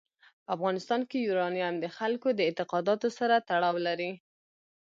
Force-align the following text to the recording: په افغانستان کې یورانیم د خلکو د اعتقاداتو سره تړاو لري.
په 0.45 0.49
افغانستان 0.55 1.01
کې 1.09 1.25
یورانیم 1.27 1.75
د 1.79 1.85
خلکو 1.97 2.27
د 2.33 2.39
اعتقاداتو 2.47 3.07
سره 3.19 3.35
تړاو 3.49 3.75
لري. 3.87 4.11